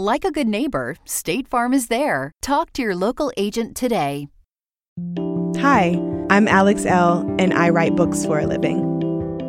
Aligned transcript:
Like 0.00 0.24
a 0.24 0.30
good 0.30 0.46
neighbor, 0.46 0.94
State 1.04 1.48
Farm 1.48 1.74
is 1.74 1.88
there. 1.88 2.30
Talk 2.40 2.72
to 2.74 2.82
your 2.82 2.94
local 2.94 3.32
agent 3.36 3.76
today. 3.76 4.28
Hi, 5.56 6.00
I'm 6.30 6.46
Alex 6.46 6.86
Elle, 6.86 7.26
and 7.40 7.52
I 7.52 7.70
write 7.70 7.96
books 7.96 8.24
for 8.24 8.38
a 8.38 8.46
living. 8.46 9.00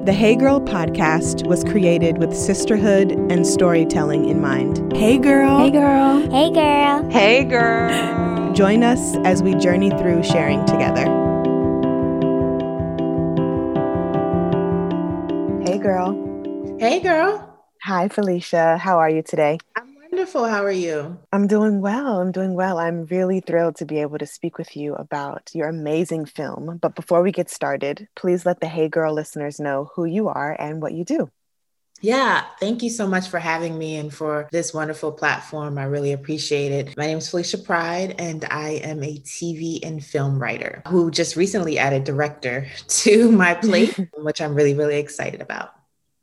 The 0.05 0.11
Hey 0.11 0.35
Girl 0.35 0.59
podcast 0.59 1.45
was 1.45 1.63
created 1.63 2.17
with 2.17 2.35
sisterhood 2.35 3.11
and 3.11 3.45
storytelling 3.45 4.27
in 4.27 4.41
mind. 4.41 4.91
Hey, 4.91 5.19
girl. 5.19 5.59
Hey, 5.59 5.69
girl. 5.69 6.31
Hey, 6.31 6.51
girl. 6.51 7.11
Hey, 7.11 7.43
girl. 7.43 8.51
Join 8.53 8.81
us 8.81 9.17
as 9.17 9.43
we 9.43 9.53
journey 9.53 9.91
through 9.91 10.23
sharing 10.23 10.65
together. 10.65 11.05
Hey, 15.63 15.77
girl. 15.77 16.77
Hey, 16.79 16.99
girl. 17.01 17.45
Hi, 17.83 18.07
Felicia. 18.07 18.79
How 18.79 18.97
are 18.97 19.11
you 19.11 19.21
today? 19.21 19.59
I'm 19.75 19.88
wonderful. 20.19 20.47
How 20.47 20.65
are 20.65 20.69
you? 20.71 21.17
I'm 21.31 21.47
doing 21.47 21.79
well. 21.79 22.19
I'm 22.19 22.33
doing 22.33 22.53
well. 22.53 22.77
I'm 22.77 23.05
really 23.05 23.39
thrilled 23.39 23.77
to 23.77 23.85
be 23.85 24.01
able 24.01 24.17
to 24.17 24.25
speak 24.25 24.57
with 24.57 24.75
you 24.75 24.93
about 24.95 25.49
your 25.53 25.69
amazing 25.69 26.25
film. 26.25 26.77
But 26.81 26.93
before 26.93 27.21
we 27.21 27.31
get 27.31 27.49
started, 27.49 28.09
please 28.17 28.45
let 28.45 28.59
the 28.59 28.67
Hey 28.67 28.89
Girl 28.89 29.13
listeners 29.13 29.61
know 29.61 29.89
who 29.95 30.03
you 30.03 30.27
are 30.27 30.53
and 30.59 30.81
what 30.81 30.91
you 30.91 31.05
do. 31.05 31.31
Yeah, 32.01 32.43
thank 32.59 32.83
you 32.83 32.89
so 32.89 33.07
much 33.07 33.29
for 33.29 33.39
having 33.39 33.77
me 33.77 33.95
and 33.95 34.13
for 34.13 34.49
this 34.51 34.73
wonderful 34.73 35.13
platform. 35.13 35.77
I 35.77 35.85
really 35.85 36.11
appreciate 36.11 36.73
it. 36.73 36.97
My 36.97 37.07
name 37.07 37.19
is 37.19 37.29
Felicia 37.29 37.57
Pride, 37.57 38.15
and 38.19 38.43
I 38.51 38.71
am 38.83 39.01
a 39.01 39.19
TV 39.19 39.79
and 39.83 40.03
film 40.03 40.37
writer 40.37 40.83
who 40.89 41.11
just 41.11 41.37
recently 41.37 41.79
added 41.79 42.03
director 42.03 42.67
to 42.87 43.31
my 43.31 43.53
plate, 43.61 43.97
which 44.17 44.41
I'm 44.41 44.53
really, 44.53 44.73
really 44.73 44.97
excited 44.97 45.41
about. 45.41 45.78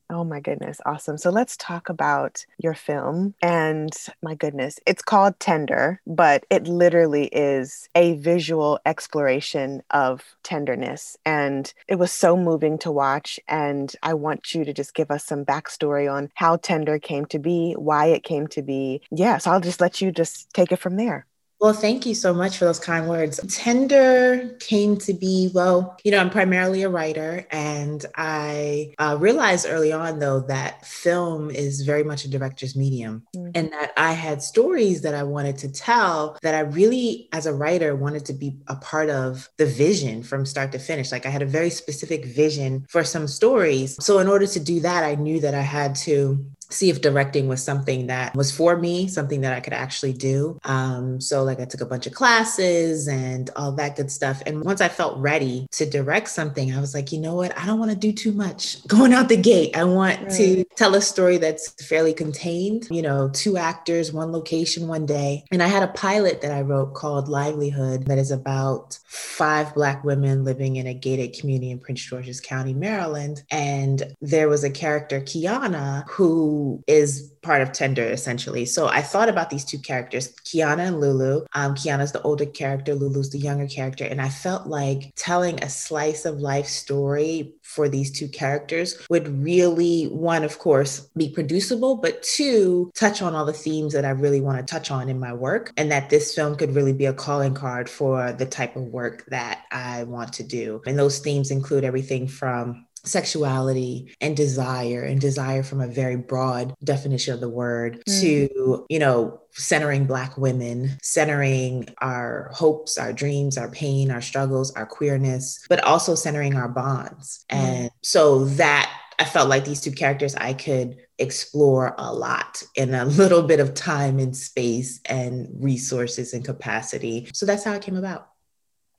Oh 0.09 0.23
my 0.23 0.39
goodness, 0.39 0.81
awesome. 0.87 1.19
So 1.19 1.31
let's 1.31 1.57
talk 1.57 1.89
about 1.89 2.47
your 2.59 2.75
film. 2.75 3.35
And 3.43 3.93
my 4.23 4.37
goodness, 4.37 4.79
it's 4.87 5.03
called 5.03 5.41
Tender, 5.41 6.01
but 6.07 6.47
it 6.49 6.69
literally 6.69 7.27
is 7.27 7.89
a 7.97 8.15
visual 8.15 8.79
exploration 8.87 9.83
of 9.91 10.23
tenderness. 10.45 11.17
And 11.25 11.73
it 11.89 11.97
was 11.97 12.13
so 12.13 12.37
moving 12.37 12.79
to 12.79 12.93
watch. 12.93 13.41
And 13.49 13.93
I 14.01 14.15
want 14.15 14.55
you 14.55 14.65
to 14.65 14.73
just 14.73 14.95
give 14.95 15.11
us 15.11 15.25
some 15.25 15.45
backstory 15.45 16.13
on 16.13 16.31
how 16.35 16.57
Tender 16.57 17.01
came 17.01 17.27
to 17.27 17.41
be, 17.41 17.73
why 17.73 18.07
it 18.07 18.23
came 18.23 18.47
to 18.49 18.63
be. 18.63 19.03
Yeah, 19.11 19.39
so 19.39 19.51
I'll 19.51 19.61
just 19.61 19.81
let 19.81 20.01
you 20.01 20.13
just 20.13 20.53
take 20.55 20.71
it 20.71 20.79
from 20.79 20.97
there. 20.97 21.27
Well, 21.61 21.73
thank 21.73 22.05
you 22.05 22.15
so 22.15 22.35
much 22.35 22.59
for 22.59 22.67
those 22.67 22.79
kind 22.79 23.09
words. 23.09 23.41
Tender 23.49 24.57
came 24.61 24.99
to 24.99 25.15
be, 25.15 25.51
well, 25.55 25.97
you 26.05 26.11
know, 26.11 26.19
I'm 26.19 26.29
primarily 26.29 26.83
a 26.83 26.91
writer, 26.91 27.47
and 27.51 28.05
I 28.15 28.95
uh, 28.99 29.17
realized 29.19 29.67
early 29.69 29.91
on, 29.91 30.19
though, 30.19 30.41
that 30.41 30.85
film 30.85 31.51
is 31.51 31.81
very 31.81 32.05
much 32.05 32.25
a 32.25 32.31
director's 32.31 32.77
medium, 32.77 33.23
mm-hmm. 33.35 33.53
and 33.55 33.73
that 33.73 33.93
I 33.97 34.13
had 34.13 34.43
stories 34.43 35.01
that 35.03 35.15
I 35.15 35.23
wanted 35.23 35.57
to 35.59 35.73
tell 35.73 36.37
that 36.43 36.55
I 36.55 36.61
really, 36.61 37.29
as 37.33 37.47
a 37.47 37.55
writer, 37.55 37.97
wanted 37.97 38.27
to 38.27 38.35
be 38.35 38.59
a 38.69 38.77
part 38.77 39.09
of 39.09 39.49
the 39.57 39.67
vision 39.67 40.23
from 40.23 40.45
start 40.45 40.73
to 40.73 40.79
finish. 40.79 41.11
Like 41.11 41.25
I 41.25 41.31
had 41.31 41.43
a 41.43 41.47
very 41.47 41.71
specific 41.71 42.27
vision 42.27 42.85
for 42.91 43.03
some 43.03 43.27
stories. 43.27 43.97
So, 44.05 44.19
in 44.19 44.29
order 44.29 44.47
to 44.47 44.61
do 44.61 44.81
that, 44.81 45.05
I 45.05 45.15
knew 45.15 45.41
that 45.41 45.55
I 45.55 45.63
had 45.63 45.95
to 45.97 46.45
see 46.69 46.91
if 46.91 47.01
directing 47.01 47.49
was 47.49 47.63
something 47.63 48.07
that 48.09 48.35
was 48.35 48.51
for 48.51 48.77
me, 48.77 49.09
something 49.09 49.43
that 49.43 49.53
I 49.53 49.61
could 49.61 49.73
actually 49.73 50.13
do. 50.13 50.59
Um, 50.65 51.21
so, 51.21 51.43
like, 51.43 51.61
I 51.61 51.65
took 51.65 51.81
a 51.81 51.87
bunch 51.87 52.07
of 52.07 52.15
classes 52.15 53.09
and 53.09 53.51
all 53.57 53.73
that 53.73 53.97
good 53.97 54.11
stuff. 54.11 54.43
And 54.47 54.65
once 54.65 54.81
I 54.81 54.89
felt 54.89 55.19
ready 55.19 55.67
to 55.73 55.89
direct 55.89 56.29
something, 56.29 56.75
I 56.75 56.81
was 56.81 56.95
like, 56.95 57.13
you 57.13 57.21
know 57.21 57.35
what? 57.35 57.57
I 57.59 57.67
don't 57.67 57.79
want 57.79 57.91
to 57.91 57.97
do 57.97 58.13
too 58.13 58.33
much 58.33 58.87
going 58.87 59.13
out 59.13 59.29
the 59.29 59.37
gate. 59.37 59.77
I 59.77 59.85
want 59.85 60.21
right. 60.21 60.31
to 60.33 60.65
tell 60.77 60.95
a 60.95 61.01
story 61.01 61.39
that's 61.39 61.71
fairly 61.85 62.13
contained, 62.13 62.89
you 62.91 63.03
know, 63.03 63.31
two 63.33 63.57
actors, 63.57 64.13
one 64.13 64.33
location, 64.33 64.89
one 64.89 65.07
day. 65.07 65.45
And 65.51 65.63
I 65.63 65.69
had 65.69 65.83
a 65.83 65.93
pilot 65.93 66.41
that 66.43 66.53
I 66.53 66.63
wrote 66.63 66.95
called 66.95 67.29
Livelihood 67.29 68.07
that 68.07 68.19
is 68.19 68.31
about 68.31 68.99
five 69.17 69.75
Black 69.75 70.05
women 70.05 70.45
living 70.45 70.77
in 70.77 70.87
a 70.87 70.95
gated 70.95 71.39
community 71.39 71.71
in 71.71 71.79
Prince 71.79 72.03
George's 72.03 72.41
County, 72.41 72.75
Maryland. 72.75 73.43
And 73.51 74.03
there 74.21 74.49
was 74.49 74.63
a 74.63 74.71
character, 74.71 75.21
Kiana, 75.21 76.09
who 76.09 76.83
is 76.87 77.33
part 77.47 77.63
of 77.63 77.73
Tender 77.73 78.03
essentially. 78.03 78.67
So 78.67 78.89
I 78.89 79.01
thought 79.01 79.29
about 79.29 79.51
these 79.51 79.65
two 79.65 79.79
characters, 79.79 80.35
Kiana 80.45 80.89
and 80.89 81.01
Lulu. 81.01 81.47
Um, 81.55 81.75
Kiana's 81.75 82.13
the 82.13 82.21
older 82.23 82.45
character, 82.45 82.95
Lulu's 82.95 83.31
the 83.31 83.39
younger 83.39 83.69
character. 83.69 84.05
And 84.05 84.21
I 84.21 84.29
felt 84.29 84.67
like 84.67 85.13
telling 85.15 85.63
a 85.63 85.71
slice 85.71 86.25
of 86.25 86.41
life 86.41 86.67
story 86.67 87.55
for 87.63 87.89
these 87.89 88.11
two 88.11 88.29
characters 88.29 88.99
would 89.09 89.29
really, 89.43 90.05
one, 90.07 90.43
of 90.43 90.59
course, 90.59 91.09
be 91.17 91.29
producible, 91.29 91.97
but 91.97 92.23
two, 92.23 92.91
touch 92.95 93.23
on 93.23 93.35
all 93.35 93.45
the 93.45 93.53
themes 93.53 93.93
that 93.93 94.05
I 94.05 94.11
really 94.11 94.41
want 94.41 94.59
to 94.59 94.65
touch 94.65 94.91
on 94.91 95.09
in 95.09 95.21
my 95.21 95.33
work. 95.33 95.73
And 95.77 95.91
that 95.93 96.11
this 96.11 96.35
film 96.35 96.57
could 96.57 96.75
really 96.75 96.93
be 96.93 97.07
a 97.07 97.13
calling 97.13 97.55
card 97.55 97.89
for 97.89 98.33
the 98.33 98.47
type 98.47 98.75
of 98.75 98.83
work 98.83 99.25
that 99.29 99.63
I 99.71 100.03
want 100.05 100.33
to 100.35 100.43
do. 100.43 100.83
And 100.87 100.99
those 100.99 101.21
themes 101.21 101.51
include 101.53 101.85
everything 101.85 102.27
from 102.27 102.86
sexuality 103.07 104.15
and 104.21 104.37
desire 104.37 105.03
and 105.03 105.21
desire 105.21 105.63
from 105.63 105.81
a 105.81 105.87
very 105.87 106.17
broad 106.17 106.75
definition 106.83 107.33
of 107.33 107.41
the 107.41 107.49
word 107.49 108.03
mm. 108.09 108.21
to 108.21 108.87
you 108.89 108.99
know 108.99 109.41
centering 109.53 110.07
black 110.07 110.37
women 110.37 110.91
centering 111.03 111.89
our 111.99 112.51
hopes 112.53 112.99
our 112.99 113.13
dreams 113.13 113.57
our 113.57 113.71
pain 113.71 114.11
our 114.11 114.21
struggles 114.21 114.73
our 114.73 114.87
queerness 114.87 115.65
but 115.69 115.83
also 115.85 116.15
centering 116.15 116.55
our 116.55 116.69
bonds 116.69 117.45
mm. 117.51 117.57
and 117.57 117.91
so 118.03 118.45
that 118.45 118.91
i 119.19 119.25
felt 119.25 119.49
like 119.49 119.65
these 119.65 119.81
two 119.81 119.93
characters 119.93 120.35
i 120.37 120.53
could 120.53 120.97
explore 121.19 121.95
a 121.99 122.13
lot 122.13 122.63
in 122.75 122.93
a 122.93 123.05
little 123.21 123.43
bit 123.43 123.61
of 123.61 123.73
time 123.73 124.19
and 124.19 124.37
space 124.37 125.01
and 125.07 125.49
resources 125.55 126.35
and 126.35 126.45
capacity 126.45 127.29
so 127.33 127.47
that's 127.47 127.65
how 127.65 127.73
it 127.73 127.83
came 127.83 127.97
about 127.97 128.31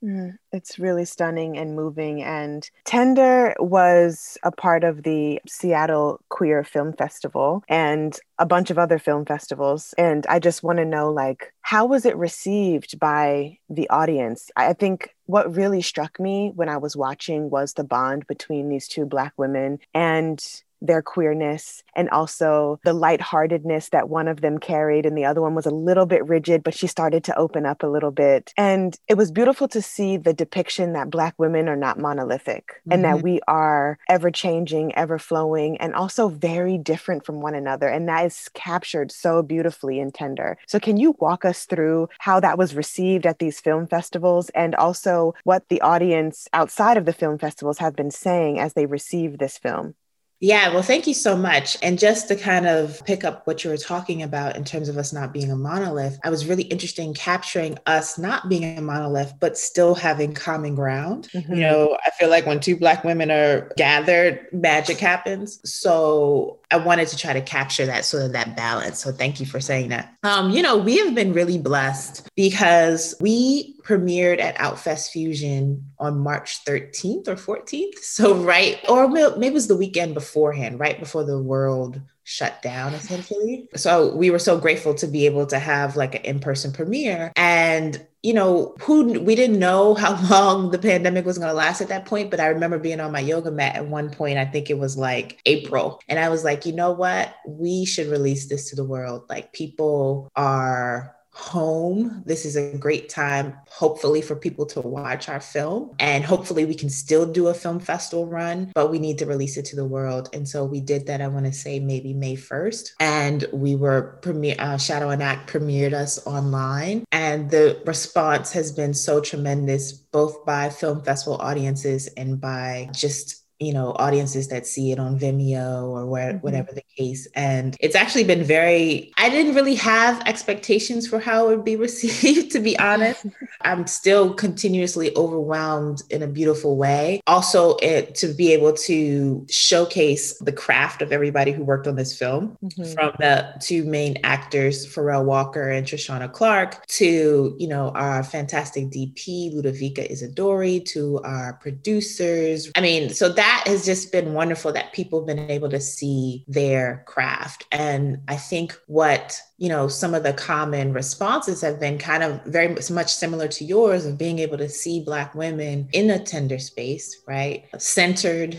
Mm, 0.02 0.36
it's 0.52 0.78
really 0.78 1.04
stunning 1.04 1.58
and 1.58 1.74
moving. 1.74 2.22
And 2.22 2.68
Tender 2.84 3.54
was 3.58 4.38
a 4.44 4.52
part 4.52 4.84
of 4.84 5.02
the 5.02 5.40
Seattle 5.48 6.20
Queer 6.28 6.62
Film 6.62 6.92
Festival 6.92 7.64
and 7.68 8.18
a 8.38 8.46
bunch 8.46 8.70
of 8.70 8.78
other 8.78 9.00
film 9.00 9.24
festivals. 9.24 9.94
And 9.98 10.24
I 10.28 10.38
just 10.38 10.62
want 10.62 10.78
to 10.78 10.84
know, 10.84 11.10
like, 11.10 11.52
how 11.62 11.86
was 11.86 12.06
it 12.06 12.16
received 12.16 12.98
by 13.00 13.58
the 13.68 13.90
audience? 13.90 14.50
I 14.56 14.72
think 14.72 15.14
what 15.26 15.54
really 15.54 15.82
struck 15.82 16.20
me 16.20 16.52
when 16.54 16.68
I 16.68 16.76
was 16.76 16.96
watching 16.96 17.50
was 17.50 17.72
the 17.72 17.84
bond 17.84 18.26
between 18.28 18.68
these 18.68 18.86
two 18.86 19.04
Black 19.04 19.32
women 19.36 19.80
and 19.94 20.40
their 20.80 21.02
queerness 21.02 21.82
and 21.94 22.08
also 22.10 22.78
the 22.84 22.92
lightheartedness 22.92 23.90
that 23.90 24.08
one 24.08 24.28
of 24.28 24.40
them 24.40 24.58
carried 24.58 25.06
and 25.06 25.16
the 25.16 25.24
other 25.24 25.40
one 25.40 25.54
was 25.54 25.66
a 25.66 25.70
little 25.70 26.06
bit 26.06 26.26
rigid 26.26 26.62
but 26.62 26.74
she 26.74 26.86
started 26.86 27.24
to 27.24 27.36
open 27.36 27.66
up 27.66 27.82
a 27.82 27.86
little 27.86 28.10
bit 28.10 28.52
and 28.56 28.98
it 29.08 29.16
was 29.16 29.30
beautiful 29.30 29.68
to 29.68 29.82
see 29.82 30.16
the 30.16 30.32
depiction 30.32 30.92
that 30.92 31.10
black 31.10 31.34
women 31.38 31.68
are 31.68 31.76
not 31.76 31.98
monolithic 31.98 32.66
mm-hmm. 32.68 32.92
and 32.92 33.04
that 33.04 33.16
mm-hmm. 33.16 33.24
we 33.24 33.40
are 33.48 33.98
ever 34.08 34.30
changing 34.30 34.94
ever 34.94 35.18
flowing 35.18 35.76
and 35.78 35.94
also 35.94 36.28
very 36.28 36.78
different 36.78 37.24
from 37.24 37.40
one 37.40 37.54
another 37.54 37.88
and 37.88 38.08
that 38.08 38.26
is 38.26 38.48
captured 38.54 39.10
so 39.10 39.42
beautifully 39.42 39.98
in 39.98 40.10
tender 40.10 40.56
so 40.66 40.78
can 40.78 40.96
you 40.96 41.16
walk 41.18 41.44
us 41.44 41.64
through 41.64 42.08
how 42.18 42.38
that 42.38 42.58
was 42.58 42.74
received 42.74 43.26
at 43.26 43.38
these 43.38 43.60
film 43.60 43.86
festivals 43.86 44.48
and 44.50 44.74
also 44.74 45.34
what 45.44 45.68
the 45.68 45.80
audience 45.80 46.48
outside 46.52 46.96
of 46.96 47.04
the 47.04 47.12
film 47.12 47.38
festivals 47.38 47.78
have 47.78 47.96
been 47.96 48.10
saying 48.10 48.58
as 48.58 48.74
they 48.74 48.86
receive 48.86 49.38
this 49.38 49.58
film 49.58 49.94
yeah, 50.40 50.72
well, 50.72 50.82
thank 50.82 51.08
you 51.08 51.14
so 51.14 51.36
much. 51.36 51.76
And 51.82 51.98
just 51.98 52.28
to 52.28 52.36
kind 52.36 52.68
of 52.68 53.04
pick 53.04 53.24
up 53.24 53.44
what 53.46 53.64
you 53.64 53.70
were 53.70 53.76
talking 53.76 54.22
about 54.22 54.54
in 54.56 54.64
terms 54.64 54.88
of 54.88 54.96
us 54.96 55.12
not 55.12 55.32
being 55.32 55.50
a 55.50 55.56
monolith, 55.56 56.18
I 56.22 56.30
was 56.30 56.46
really 56.46 56.62
interested 56.64 57.02
in 57.02 57.12
capturing 57.12 57.76
us 57.86 58.18
not 58.18 58.48
being 58.48 58.78
a 58.78 58.80
monolith, 58.80 59.34
but 59.40 59.58
still 59.58 59.96
having 59.96 60.34
common 60.34 60.76
ground. 60.76 61.28
Mm-hmm. 61.34 61.54
You 61.54 61.60
know, 61.60 61.98
I 62.06 62.10
feel 62.10 62.30
like 62.30 62.46
when 62.46 62.60
two 62.60 62.76
Black 62.76 63.02
women 63.02 63.32
are 63.32 63.72
gathered, 63.76 64.46
magic 64.52 64.98
happens. 64.98 65.60
So 65.68 66.57
I 66.70 66.76
wanted 66.76 67.08
to 67.08 67.16
try 67.16 67.32
to 67.32 67.40
capture 67.40 67.86
that 67.86 68.04
sort 68.04 68.24
of 68.24 68.32
that 68.32 68.56
balance. 68.56 68.98
So 68.98 69.10
thank 69.10 69.40
you 69.40 69.46
for 69.46 69.60
saying 69.60 69.88
that. 69.88 70.14
Um, 70.22 70.50
you 70.50 70.62
know, 70.62 70.76
we 70.76 70.98
have 70.98 71.14
been 71.14 71.32
really 71.32 71.58
blessed 71.58 72.28
because 72.36 73.14
we 73.20 73.74
premiered 73.82 74.38
at 74.38 74.56
Outfest 74.56 75.10
Fusion 75.10 75.90
on 75.98 76.18
March 76.18 76.64
13th 76.64 77.28
or 77.28 77.36
14th. 77.36 77.98
So 78.00 78.34
right, 78.34 78.78
or 78.88 79.08
maybe 79.08 79.46
it 79.46 79.52
was 79.52 79.68
the 79.68 79.76
weekend 79.76 80.14
beforehand, 80.14 80.78
right 80.78 80.98
before 80.98 81.24
the 81.24 81.40
world 81.40 82.00
shut 82.24 82.60
down 82.60 82.92
essentially. 82.92 83.66
So 83.74 84.14
we 84.14 84.30
were 84.30 84.38
so 84.38 84.58
grateful 84.58 84.92
to 84.96 85.06
be 85.06 85.24
able 85.24 85.46
to 85.46 85.58
have 85.58 85.96
like 85.96 86.14
an 86.14 86.22
in-person 86.22 86.72
premiere. 86.72 87.32
And 87.36 88.06
you 88.22 88.34
know, 88.34 88.74
who 88.80 89.20
we 89.20 89.34
didn't 89.34 89.58
know 89.58 89.94
how 89.94 90.20
long 90.30 90.70
the 90.70 90.78
pandemic 90.78 91.24
was 91.24 91.38
going 91.38 91.50
to 91.50 91.54
last 91.54 91.80
at 91.80 91.88
that 91.88 92.06
point, 92.06 92.30
but 92.30 92.40
I 92.40 92.46
remember 92.46 92.78
being 92.78 93.00
on 93.00 93.12
my 93.12 93.20
yoga 93.20 93.50
mat 93.50 93.76
at 93.76 93.86
one 93.86 94.10
point, 94.10 94.38
I 94.38 94.44
think 94.44 94.70
it 94.70 94.78
was 94.78 94.96
like 94.96 95.40
April, 95.46 96.00
and 96.08 96.18
I 96.18 96.28
was 96.28 96.44
like, 96.44 96.66
you 96.66 96.72
know 96.72 96.92
what? 96.92 97.34
We 97.46 97.84
should 97.84 98.08
release 98.08 98.46
this 98.46 98.70
to 98.70 98.76
the 98.76 98.84
world. 98.84 99.24
Like 99.28 99.52
people 99.52 100.30
are 100.34 101.14
home. 101.38 102.22
This 102.26 102.44
is 102.44 102.56
a 102.56 102.76
great 102.76 103.08
time, 103.08 103.56
hopefully, 103.70 104.20
for 104.20 104.34
people 104.34 104.66
to 104.66 104.80
watch 104.80 105.28
our 105.28 105.40
film. 105.40 105.94
And 106.00 106.24
hopefully, 106.24 106.64
we 106.64 106.74
can 106.74 106.90
still 106.90 107.24
do 107.24 107.46
a 107.46 107.54
film 107.54 107.78
festival 107.78 108.26
run, 108.26 108.72
but 108.74 108.90
we 108.90 108.98
need 108.98 109.18
to 109.18 109.26
release 109.26 109.56
it 109.56 109.64
to 109.66 109.76
the 109.76 109.86
world. 109.86 110.28
And 110.32 110.48
so 110.48 110.64
we 110.64 110.80
did 110.80 111.06
that, 111.06 111.20
I 111.20 111.28
want 111.28 111.46
to 111.46 111.52
say 111.52 111.78
maybe 111.78 112.12
May 112.12 112.36
1st. 112.36 112.90
And 113.00 113.46
we 113.52 113.76
were 113.76 114.18
premiere, 114.20 114.56
uh, 114.58 114.76
Shadow 114.78 115.10
and 115.10 115.22
Act 115.22 115.50
premiered 115.50 115.92
us 115.92 116.26
online. 116.26 117.04
And 117.12 117.50
the 117.50 117.80
response 117.86 118.52
has 118.52 118.72
been 118.72 118.92
so 118.92 119.20
tremendous, 119.20 119.92
both 119.92 120.44
by 120.44 120.70
film 120.70 121.02
festival 121.02 121.38
audiences 121.38 122.08
and 122.16 122.40
by 122.40 122.90
just 122.92 123.37
you 123.60 123.72
know 123.72 123.92
audiences 123.98 124.48
that 124.48 124.66
see 124.66 124.92
it 124.92 124.98
on 124.98 125.18
Vimeo 125.18 125.82
or 125.82 126.06
where, 126.06 126.34
mm-hmm. 126.34 126.38
whatever 126.38 126.72
the 126.72 126.82
case 126.96 127.26
and 127.34 127.76
it's 127.80 127.96
actually 127.96 128.24
been 128.24 128.44
very 128.44 129.12
I 129.16 129.28
didn't 129.28 129.54
really 129.54 129.74
have 129.76 130.22
expectations 130.26 131.08
for 131.08 131.18
how 131.18 131.48
it 131.48 131.56
would 131.56 131.64
be 131.64 131.76
received 131.88 132.52
to 132.52 132.60
be 132.60 132.78
honest 132.78 133.26
I'm 133.62 133.86
still 133.86 134.32
continuously 134.32 135.14
overwhelmed 135.16 136.02
in 136.10 136.22
a 136.22 136.28
beautiful 136.28 136.76
way 136.76 137.20
also 137.26 137.76
it 137.76 138.14
to 138.16 138.28
be 138.28 138.52
able 138.52 138.72
to 138.74 139.44
showcase 139.50 140.38
the 140.38 140.52
craft 140.52 141.02
of 141.02 141.10
everybody 141.10 141.50
who 141.50 141.64
worked 141.64 141.88
on 141.88 141.96
this 141.96 142.16
film 142.16 142.56
mm-hmm. 142.62 142.92
from 142.92 143.12
the 143.18 143.54
two 143.60 143.84
main 143.84 144.18
actors 144.22 144.86
Pharrell 144.86 145.24
Walker 145.24 145.68
and 145.68 145.84
Trishana 145.84 146.32
Clark 146.32 146.86
to 146.86 147.56
you 147.58 147.68
know 147.68 147.90
our 147.90 148.22
fantastic 148.22 148.86
DP 148.86 149.52
Ludovica 149.52 150.08
Isidori 150.08 150.84
to 150.86 151.20
our 151.24 151.54
producers 151.54 152.70
I 152.76 152.80
mean 152.80 153.10
so 153.10 153.28
that 153.28 153.47
that 153.48 153.64
has 153.66 153.86
just 153.86 154.12
been 154.12 154.34
wonderful 154.34 154.74
that 154.74 154.92
people 154.92 155.20
have 155.20 155.26
been 155.26 155.50
able 155.50 155.70
to 155.70 155.80
see 155.80 156.44
their 156.48 157.02
craft. 157.06 157.64
And 157.72 158.20
I 158.28 158.36
think 158.36 158.78
what, 158.88 159.40
you 159.56 159.70
know, 159.70 159.88
some 159.88 160.12
of 160.12 160.22
the 160.22 160.34
common 160.34 160.92
responses 160.92 161.62
have 161.62 161.80
been 161.80 161.96
kind 161.96 162.22
of 162.22 162.44
very 162.44 162.68
much 162.68 163.14
similar 163.14 163.48
to 163.48 163.64
yours 163.64 164.04
of 164.04 164.18
being 164.18 164.38
able 164.38 164.58
to 164.58 164.68
see 164.68 165.02
Black 165.02 165.34
women 165.34 165.88
in 165.94 166.10
a 166.10 166.22
tender 166.22 166.58
space, 166.58 167.22
right? 167.26 167.64
Centered 167.78 168.58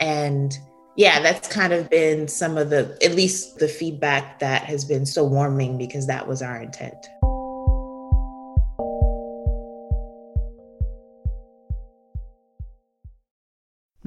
and 0.00 0.58
yeah, 0.96 1.20
that's 1.20 1.48
kind 1.48 1.72
of 1.72 1.88
been 1.88 2.28
some 2.28 2.58
of 2.58 2.68
the, 2.68 2.98
at 3.02 3.14
least 3.14 3.58
the 3.58 3.68
feedback 3.68 4.38
that 4.40 4.64
has 4.64 4.84
been 4.84 5.06
so 5.06 5.24
warming 5.24 5.78
because 5.78 6.06
that 6.08 6.28
was 6.28 6.42
our 6.42 6.60
intent. 6.60 7.06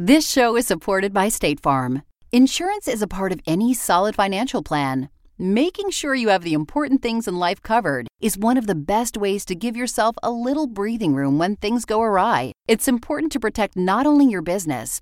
This 0.02 0.32
show 0.32 0.56
is 0.56 0.66
supported 0.66 1.12
by 1.12 1.28
State 1.28 1.60
Farm. 1.60 2.04
Insurance 2.32 2.88
is 2.88 3.02
a 3.02 3.06
part 3.06 3.34
of 3.34 3.42
any 3.46 3.74
solid 3.74 4.16
financial 4.16 4.64
plan. 4.64 5.10
Making 5.38 5.90
sure 5.90 6.16
you 6.16 6.30
have 6.30 6.44
the 6.44 6.54
important 6.54 7.02
things 7.02 7.28
in 7.28 7.38
life 7.38 7.62
covered 7.62 8.08
is 8.22 8.38
one 8.38 8.56
of 8.56 8.66
the 8.66 8.76
best 8.76 9.18
ways 9.18 9.44
to 9.44 9.56
give 9.56 9.76
yourself 9.76 10.16
a 10.24 10.32
little 10.32 10.68
breathing 10.68 11.16
room 11.16 11.38
when 11.38 11.58
things 11.58 11.84
go 11.84 12.02
awry. 12.02 12.54
It's 12.66 12.88
important 12.88 13.34
to 13.34 13.42
protect 13.42 13.76
not 13.76 14.06
only 14.06 14.28
your 14.28 14.42
business, 14.42 15.02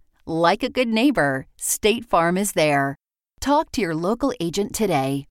Like 0.27 0.61
a 0.61 0.69
good 0.69 0.87
neighbor, 0.87 1.47
State 1.57 2.05
Farm 2.05 2.37
is 2.37 2.51
there. 2.51 2.95
Talk 3.39 3.71
to 3.71 3.81
your 3.81 3.95
local 3.95 4.31
agent 4.39 4.75
today. 4.75 5.25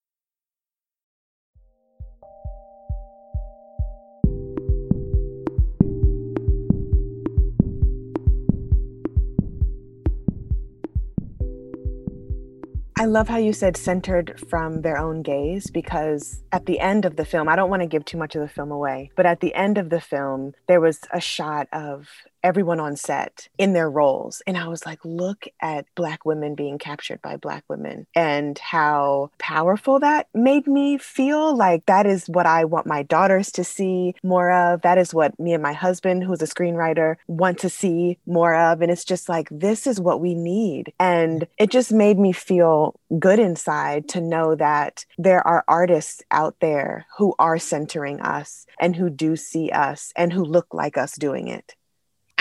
I 12.99 13.07
love 13.07 13.29
how 13.29 13.39
you 13.39 13.55
said 13.55 13.79
centered 13.79 14.39
from 14.51 14.83
their 14.83 14.99
own 14.99 15.23
gaze 15.23 15.71
because 15.71 16.43
at 16.53 16.67
the 16.67 16.81
end 16.81 17.07
of 17.07 17.17
the 17.17 17.25
film, 17.25 17.49
I 17.49 17.57
don't 17.57 17.71
want 17.71 17.81
to 17.81 17.89
give 17.89 18.05
too 18.05 18.19
much 18.19 18.35
of 18.35 18.43
the 18.43 18.49
film 18.49 18.71
away, 18.71 19.11
but 19.17 19.25
at 19.25 19.41
the 19.41 19.55
end 19.55 19.79
of 19.79 19.89
the 19.89 20.03
film, 20.03 20.53
there 20.67 20.83
was 20.83 21.01
a 21.11 21.21
shot 21.21 21.67
of 21.73 22.09
everyone 22.43 22.81
on 22.81 22.97
set 22.97 23.49
in 23.59 23.73
their 23.73 23.91
roles. 23.91 24.43
And 24.47 24.57
I 24.57 24.69
was 24.69 24.87
like, 24.87 25.05
look 25.05 25.47
at 25.61 25.87
Black 25.95 26.25
women 26.25 26.55
being 26.55 26.79
captured 26.79 27.21
by 27.23 27.37
Black 27.37 27.65
women 27.69 28.07
and 28.15 28.59
how 28.59 29.31
powerful 29.39 30.01
that 30.01 30.29
made 30.35 30.67
me 30.67 30.99
feel. 30.99 31.57
Like 31.57 31.87
that 31.87 32.07
is 32.07 32.27
what 32.27 32.47
I 32.47 32.65
want 32.65 32.87
my 32.87 33.03
daughters 33.03 33.53
to 33.53 33.65
see 33.65 34.15
more 34.23 34.51
of. 34.51 34.83
That 34.83 34.99
is 34.99 35.15
what 35.15 35.39
me 35.39 35.53
and 35.53 35.63
my 35.63 35.73
husband, 35.73 36.25
who's 36.25 36.43
a 36.43 36.47
screenwriter, 36.47 37.17
want 37.27 37.59
to 37.59 37.69
see 37.69 38.19
more 38.27 38.55
of. 38.55 38.83
And 38.83 38.91
it's 38.91 39.05
just 39.05 39.29
like, 39.29 39.49
this 39.51 39.87
is 39.87 40.01
what 40.01 40.21
we 40.21 40.35
need. 40.35 40.93
And 40.99 41.47
it 41.59 41.71
just 41.71 41.93
made 41.93 42.19
me 42.19 42.33
feel 42.33 42.95
good 43.19 43.39
inside 43.39 44.09
to 44.11 44.21
know 44.21 44.55
that 44.55 45.05
there 45.19 45.47
are 45.47 45.65
artists 45.69 46.23
out 46.31 46.57
there 46.61 47.07
who 47.19 47.35
are 47.39 47.59
centering 47.59 48.21
us 48.21 48.67
and 48.81 48.97
who 48.97 49.11
do 49.11 49.37
see 49.37 49.71
us 49.71 50.13
and 50.17 50.33
who 50.33 50.45
look 50.45 50.73
like 50.73 50.97
us 50.97 51.17
doing 51.17 51.49
it. 51.49 51.75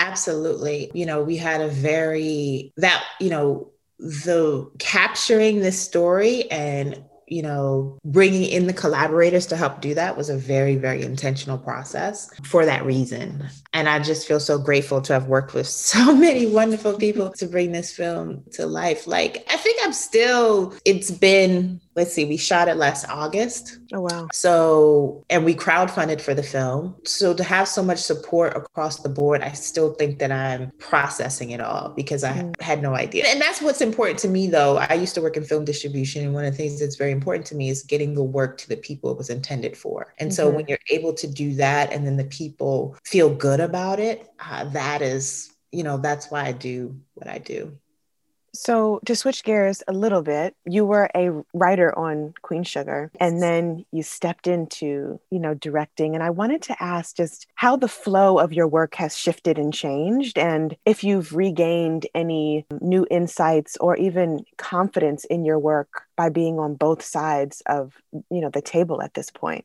Absolutely. 0.00 0.90
You 0.94 1.04
know, 1.04 1.22
we 1.22 1.36
had 1.36 1.60
a 1.60 1.68
very, 1.68 2.72
that, 2.78 3.04
you 3.20 3.28
know, 3.28 3.70
the 3.98 4.70
capturing 4.78 5.60
this 5.60 5.78
story 5.78 6.50
and 6.50 7.04
you 7.30 7.42
know, 7.42 7.96
bringing 8.04 8.42
in 8.42 8.66
the 8.66 8.72
collaborators 8.72 9.46
to 9.46 9.56
help 9.56 9.80
do 9.80 9.94
that 9.94 10.16
was 10.16 10.28
a 10.28 10.36
very, 10.36 10.74
very 10.74 11.02
intentional 11.02 11.56
process 11.56 12.28
for 12.42 12.66
that 12.66 12.84
reason. 12.84 13.48
And 13.72 13.88
I 13.88 14.00
just 14.00 14.26
feel 14.26 14.40
so 14.40 14.58
grateful 14.58 15.00
to 15.02 15.12
have 15.12 15.26
worked 15.26 15.54
with 15.54 15.66
so 15.90 16.14
many 16.14 16.46
wonderful 16.46 16.94
people 16.94 17.30
to 17.30 17.46
bring 17.46 17.72
this 17.72 17.92
film 17.92 18.42
to 18.52 18.66
life. 18.66 19.06
Like, 19.06 19.46
I 19.48 19.56
think 19.56 19.80
I'm 19.82 19.92
still, 19.92 20.74
it's 20.84 21.10
been 21.10 21.80
let's 21.96 22.14
see, 22.14 22.24
we 22.24 22.36
shot 22.36 22.68
it 22.68 22.76
last 22.76 23.08
August. 23.08 23.78
Oh, 23.92 24.00
wow. 24.00 24.28
So, 24.32 25.24
and 25.28 25.44
we 25.44 25.54
crowdfunded 25.54 26.20
for 26.20 26.34
the 26.34 26.42
film. 26.42 26.96
So, 27.04 27.34
to 27.34 27.44
have 27.44 27.68
so 27.68 27.82
much 27.82 27.98
support 27.98 28.56
across 28.56 29.00
the 29.00 29.08
board, 29.08 29.42
I 29.42 29.52
still 29.52 29.94
think 29.94 30.18
that 30.20 30.32
I'm 30.32 30.70
processing 30.78 31.50
it 31.50 31.60
all 31.60 31.92
because 31.94 32.24
I 32.24 32.32
mm. 32.32 32.60
had 32.60 32.80
no 32.82 32.94
idea. 32.94 33.26
And 33.26 33.40
that's 33.40 33.60
what's 33.60 33.80
important 33.80 34.18
to 34.20 34.28
me, 34.28 34.46
though. 34.46 34.78
I 34.78 34.94
used 34.94 35.14
to 35.16 35.20
work 35.20 35.36
in 35.36 35.44
film 35.44 35.64
distribution. 35.64 36.24
And 36.24 36.34
one 36.34 36.44
of 36.44 36.52
the 36.52 36.56
things 36.56 36.80
that's 36.80 36.96
very 36.96 37.12
important 37.20 37.46
to 37.46 37.54
me 37.54 37.68
is 37.68 37.82
getting 37.82 38.14
the 38.14 38.22
work 38.22 38.56
to 38.58 38.68
the 38.68 38.76
people 38.76 39.10
it 39.10 39.18
was 39.18 39.30
intended 39.30 39.76
for. 39.76 40.14
And 40.18 40.30
mm-hmm. 40.30 40.36
so, 40.36 40.50
when 40.50 40.66
you're 40.66 40.78
able 40.88 41.12
to 41.14 41.26
do 41.26 41.54
that 41.54 41.92
and 41.92 42.06
then 42.06 42.16
the 42.16 42.24
people 42.24 42.96
feel 43.04 43.34
good 43.34 43.60
about 43.60 44.00
it, 44.00 44.28
uh, 44.40 44.64
that 44.70 45.02
is, 45.02 45.52
you 45.70 45.82
know, 45.82 45.98
that's 45.98 46.30
why 46.30 46.44
I 46.44 46.52
do 46.52 46.98
what 47.14 47.28
I 47.28 47.38
do. 47.38 47.78
So, 48.52 49.00
to 49.06 49.14
switch 49.14 49.44
gears 49.44 49.82
a 49.86 49.92
little 49.92 50.22
bit, 50.22 50.56
you 50.64 50.84
were 50.84 51.08
a 51.14 51.30
writer 51.54 51.96
on 51.96 52.34
Queen 52.42 52.64
Sugar 52.64 53.10
and 53.20 53.40
then 53.40 53.84
you 53.92 54.02
stepped 54.02 54.48
into, 54.48 55.20
you 55.30 55.38
know, 55.38 55.54
directing 55.54 56.14
and 56.14 56.24
I 56.24 56.30
wanted 56.30 56.62
to 56.62 56.82
ask 56.82 57.16
just 57.16 57.46
how 57.54 57.76
the 57.76 57.88
flow 57.88 58.38
of 58.38 58.52
your 58.52 58.66
work 58.66 58.96
has 58.96 59.16
shifted 59.16 59.56
and 59.58 59.72
changed 59.72 60.36
and 60.36 60.76
if 60.84 61.04
you've 61.04 61.32
regained 61.34 62.06
any 62.14 62.66
new 62.80 63.06
insights 63.10 63.76
or 63.76 63.96
even 63.96 64.44
confidence 64.56 65.24
in 65.26 65.44
your 65.44 65.58
work 65.58 66.02
by 66.16 66.28
being 66.28 66.58
on 66.58 66.74
both 66.74 67.02
sides 67.02 67.62
of, 67.66 67.94
you 68.30 68.40
know, 68.40 68.50
the 68.50 68.62
table 68.62 69.00
at 69.00 69.14
this 69.14 69.30
point. 69.30 69.64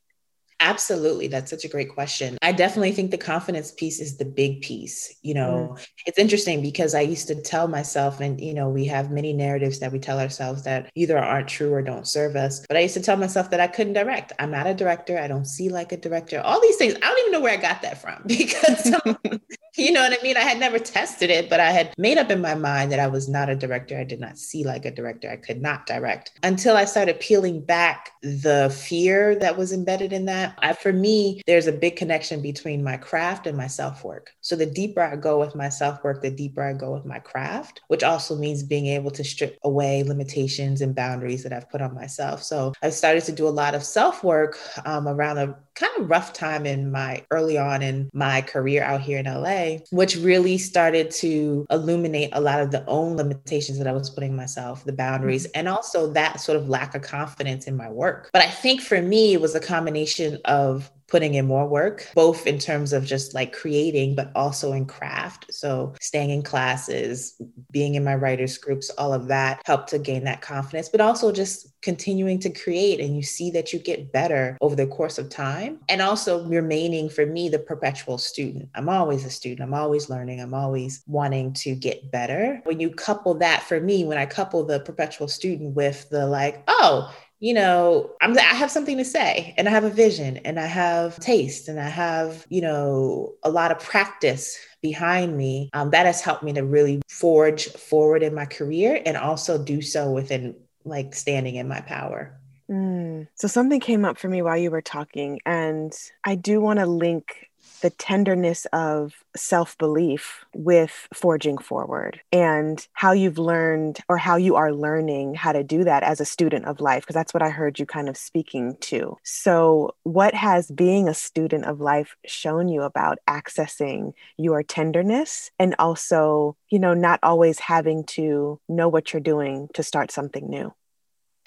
Absolutely. 0.59 1.27
That's 1.27 1.51
such 1.51 1.65
a 1.65 1.67
great 1.67 1.89
question. 1.89 2.37
I 2.41 2.51
definitely 2.51 2.93
think 2.93 3.11
the 3.11 3.17
confidence 3.17 3.71
piece 3.71 3.99
is 3.99 4.17
the 4.17 4.25
big 4.25 4.61
piece. 4.61 5.13
You 5.21 5.33
know, 5.33 5.75
mm. 5.75 5.87
it's 6.05 6.17
interesting 6.17 6.61
because 6.61 6.95
I 6.95 7.01
used 7.01 7.27
to 7.27 7.35
tell 7.35 7.67
myself, 7.67 8.21
and, 8.21 8.39
you 8.39 8.53
know, 8.53 8.69
we 8.69 8.85
have 8.85 9.11
many 9.11 9.33
narratives 9.33 9.79
that 9.79 9.91
we 9.91 9.99
tell 9.99 10.19
ourselves 10.19 10.63
that 10.63 10.89
either 10.95 11.17
aren't 11.17 11.49
true 11.49 11.73
or 11.73 11.81
don't 11.81 12.07
serve 12.07 12.35
us. 12.35 12.65
But 12.67 12.77
I 12.77 12.81
used 12.81 12.93
to 12.95 13.01
tell 13.01 13.17
myself 13.17 13.51
that 13.51 13.59
I 13.59 13.67
couldn't 13.67 13.93
direct. 13.93 14.31
I'm 14.39 14.51
not 14.51 14.67
a 14.67 14.73
director. 14.73 15.19
I 15.19 15.27
don't 15.27 15.45
see 15.45 15.69
like 15.69 15.91
a 15.91 15.97
director. 15.97 16.39
All 16.39 16.61
these 16.61 16.77
things. 16.77 16.95
I 16.95 16.99
don't 16.99 17.19
even 17.19 17.31
know 17.33 17.41
where 17.41 17.53
I 17.53 17.61
got 17.61 17.81
that 17.81 18.01
from 18.01 18.23
because 18.25 18.93
you 19.77 19.91
know 19.91 20.01
what 20.01 20.17
I 20.17 20.23
mean? 20.23 20.37
I 20.37 20.41
had 20.41 20.59
never 20.59 20.79
tested 20.79 21.29
it, 21.29 21.49
but 21.49 21.59
I 21.59 21.71
had 21.71 21.93
made 21.97 22.17
up 22.17 22.29
in 22.29 22.41
my 22.41 22.55
mind 22.55 22.91
that 22.91 22.99
I 22.99 23.07
was 23.07 23.27
not 23.27 23.49
a 23.49 23.55
director. 23.55 23.99
I 23.99 24.03
did 24.03 24.19
not 24.19 24.37
see 24.37 24.63
like 24.63 24.85
a 24.85 24.91
director. 24.91 25.29
I 25.29 25.37
could 25.37 25.61
not 25.61 25.85
direct 25.85 26.31
until 26.43 26.75
I 26.75 26.85
started 26.85 27.19
peeling 27.19 27.61
back 27.61 28.11
the 28.21 28.73
fear 28.75 29.35
that 29.35 29.57
was 29.57 29.73
embedded 29.73 30.13
in 30.13 30.25
that. 30.25 30.57
I, 30.59 30.73
for 30.73 30.93
me, 30.93 31.41
there's 31.47 31.67
a 31.67 31.71
big 31.71 31.95
connection 31.95 32.41
between 32.41 32.83
my 32.83 32.97
craft 32.97 33.47
and 33.47 33.57
my 33.57 33.67
self 33.67 34.03
work. 34.03 34.31
So 34.41 34.55
the 34.55 34.65
deeper 34.65 35.01
I 35.01 35.15
go 35.15 35.39
with 35.39 35.55
my 35.55 35.69
self 35.69 36.03
work, 36.03 36.21
the 36.21 36.31
deeper 36.31 36.63
I 36.63 36.73
go 36.73 36.93
with 36.93 37.05
my 37.05 37.19
craft, 37.19 37.81
which 37.87 38.03
also 38.03 38.35
means 38.35 38.63
being 38.63 38.87
able 38.87 39.11
to 39.11 39.23
strip 39.23 39.57
away 39.63 40.03
limitations 40.03 40.81
and 40.81 40.95
boundaries 40.95 41.43
that 41.43 41.53
I've 41.53 41.69
put 41.69 41.81
on 41.81 41.93
myself. 41.93 42.43
So 42.43 42.73
I've 42.81 42.93
started 42.93 43.23
to 43.25 43.31
do 43.31 43.47
a 43.47 43.49
lot 43.49 43.75
of 43.75 43.83
self 43.83 44.23
work 44.23 44.57
um, 44.85 45.07
around 45.07 45.37
a 45.37 45.57
kind 45.75 45.91
of 45.97 46.09
rough 46.09 46.33
time 46.33 46.65
in 46.65 46.91
my 46.91 47.23
early 47.31 47.57
on 47.57 47.81
in 47.81 48.09
my 48.13 48.41
career 48.41 48.81
out 48.81 49.01
here 49.01 49.19
in 49.19 49.25
LA, 49.25 49.64
which 49.91 50.15
really 50.17 50.57
started 50.57 51.11
to 51.11 51.65
illuminate 51.69 52.29
a 52.33 52.41
lot 52.41 52.59
of 52.61 52.71
the 52.71 52.85
own 52.87 53.17
limitations 53.17 53.77
that 53.77 53.87
I 53.87 53.91
was 53.91 54.09
putting 54.09 54.35
myself, 54.35 54.83
the 54.83 54.93
boundaries, 54.93 55.45
mm-hmm. 55.47 55.59
and 55.59 55.69
also 55.69 56.11
that 56.13 56.39
sort 56.39 56.57
of 56.57 56.69
lack 56.69 56.95
of 56.95 57.01
confidence 57.01 57.67
in 57.67 57.75
my 57.75 57.89
work. 57.89 58.29
But 58.33 58.43
I 58.43 58.49
think 58.49 58.81
for 58.81 59.01
me, 59.01 59.33
it 59.33 59.41
was 59.41 59.55
a 59.55 59.59
combination 59.59 60.39
of 60.45 60.91
putting 61.07 61.35
in 61.35 61.45
more 61.45 61.67
work, 61.67 62.09
both 62.15 62.47
in 62.47 62.57
terms 62.57 62.93
of 62.93 63.05
just 63.05 63.33
like 63.33 63.53
creating, 63.53 64.15
but 64.15 64.31
also 64.35 64.71
in 64.71 64.85
craft. 64.85 65.53
So 65.53 65.93
staying 66.01 66.31
in 66.31 66.41
classes, 66.41 67.39
being 67.71 67.95
in 67.95 68.03
my 68.03 68.15
writers 68.15 68.57
groups, 68.57 68.89
all 68.91 69.13
of 69.13 69.27
that 69.27 69.61
helped 69.65 69.89
to 69.89 69.99
gain 69.99 70.23
that 70.23 70.41
confidence, 70.41 70.89
but 70.89 71.01
also 71.01 71.31
just 71.31 71.67
continuing 71.81 72.39
to 72.39 72.49
create. 72.49 72.99
And 72.99 73.15
you 73.15 73.21
see 73.21 73.51
that 73.51 73.71
you 73.71 73.79
get 73.79 74.11
better 74.11 74.57
over 74.61 74.75
the 74.75 74.87
course 74.87 75.17
of 75.19 75.29
time. 75.29 75.79
And 75.89 76.01
also 76.01 76.43
remaining 76.47 77.09
for 77.09 77.25
me, 77.25 77.49
the 77.49 77.59
perpetual 77.59 78.17
student. 78.17 78.69
I'm 78.73 78.89
always 78.89 79.25
a 79.25 79.29
student. 79.29 79.61
I'm 79.61 79.73
always 79.73 80.09
learning. 80.09 80.41
I'm 80.41 80.53
always 80.55 81.03
wanting 81.05 81.53
to 81.53 81.75
get 81.75 82.11
better. 82.11 82.61
When 82.63 82.79
you 82.79 82.89
couple 82.89 83.35
that 83.35 83.61
for 83.63 83.79
me, 83.79 84.05
when 84.05 84.17
I 84.17 84.25
couple 84.25 84.63
the 84.63 84.79
perpetual 84.79 85.27
student 85.27 85.75
with 85.75 86.09
the 86.09 86.25
like, 86.25 86.63
oh, 86.67 87.13
you 87.39 87.53
know, 87.53 88.11
I'm 88.21 88.37
I 88.37 88.41
have 88.41 88.71
something 88.71 88.97
to 88.97 89.05
say 89.05 89.53
and 89.57 89.67
I 89.67 89.71
have 89.71 89.83
a 89.83 89.89
vision 89.89 90.37
and 90.37 90.59
I 90.59 90.65
have 90.65 91.19
taste 91.19 91.67
and 91.67 91.79
I 91.79 91.89
have, 91.89 92.45
you 92.49 92.61
know, 92.61 93.33
a 93.43 93.49
lot 93.49 93.71
of 93.71 93.79
practice 93.79 94.57
behind 94.81 95.37
me. 95.37 95.69
Um, 95.73 95.91
that 95.91 96.05
has 96.05 96.21
helped 96.21 96.43
me 96.43 96.53
to 96.53 96.63
really 96.63 97.01
forge 97.09 97.67
forward 97.69 98.23
in 98.23 98.33
my 98.33 98.45
career 98.45 99.01
and 99.05 99.17
also 99.17 99.61
do 99.61 99.81
so 99.81 100.11
within 100.11 100.55
like 100.85 101.13
standing 101.13 101.55
in 101.55 101.67
my 101.67 101.81
power. 101.81 102.39
Mm. 102.69 103.27
So 103.35 103.47
something 103.47 103.79
came 103.79 104.05
up 104.05 104.17
for 104.17 104.27
me 104.27 104.41
while 104.41 104.57
you 104.57 104.71
were 104.71 104.81
talking, 104.81 105.39
and 105.45 105.93
I 106.23 106.35
do 106.35 106.59
want 106.61 106.79
to 106.79 106.85
link 106.85 107.49
the 107.85 107.91
tenderness 107.91 108.65
of 108.73 109.13
self 109.35 109.77
belief 109.77 110.43
with 110.55 111.07
forging 111.13 111.59
forward 111.59 112.19
and 112.31 112.87
how 112.93 113.11
you've 113.11 113.37
learned 113.37 113.99
or 114.09 114.17
how 114.17 114.37
you 114.37 114.55
are 114.55 114.73
learning 114.73 115.35
how 115.35 115.51
to 115.51 115.63
do 115.63 115.83
that 115.83 116.01
as 116.01 116.19
a 116.19 116.25
student 116.25 116.65
of 116.65 116.81
life, 116.81 117.03
because 117.03 117.13
that's 117.13 117.31
what 117.31 117.43
I 117.43 117.49
heard 117.49 117.77
you 117.77 117.85
kind 117.85 118.09
of 118.09 118.17
speaking 118.17 118.75
to. 118.89 119.17
So, 119.23 119.93
what 120.01 120.33
has 120.33 120.71
being 120.71 121.07
a 121.07 121.13
student 121.13 121.65
of 121.65 121.79
life 121.79 122.15
shown 122.25 122.69
you 122.69 122.81
about 122.81 123.19
accessing 123.29 124.13
your 124.35 124.63
tenderness 124.63 125.51
and 125.59 125.75
also, 125.77 126.57
you 126.69 126.79
know, 126.79 126.95
not 126.95 127.19
always 127.21 127.59
having 127.59 128.03
to 128.05 128.59
know 128.67 128.89
what 128.89 129.13
you're 129.13 129.19
doing 129.19 129.69
to 129.75 129.83
start 129.83 130.09
something 130.09 130.49
new? 130.49 130.73